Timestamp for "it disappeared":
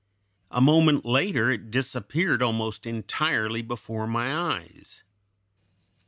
1.51-2.41